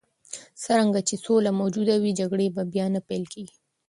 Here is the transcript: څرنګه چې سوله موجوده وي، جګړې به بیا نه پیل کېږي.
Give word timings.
څرنګه 0.63 0.99
چې 1.07 1.15
سوله 1.25 1.51
موجوده 1.59 1.95
وي، 2.01 2.11
جګړې 2.19 2.47
به 2.55 2.63
بیا 2.73 2.85
نه 2.93 2.99
پیل 3.07 3.23
کېږي. 3.33 3.55